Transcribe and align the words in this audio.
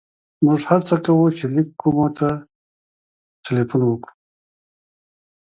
موږ 0.45 0.59
هڅه 0.69 0.95
کوو 1.05 1.27
چې 1.37 1.43
لېک 1.53 1.69
کومو 1.81 2.07
ته 2.17 2.27
ټېلیفون 3.43 3.81
وکړو. 3.85 4.13